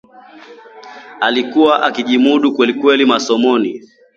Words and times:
Alikuwa 1.19 1.83
akijimudu 1.83 2.53
kwelikweli 2.53 3.05
masomoni 3.05 3.81